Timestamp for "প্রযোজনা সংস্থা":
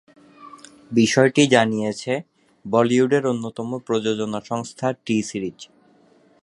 3.87-4.87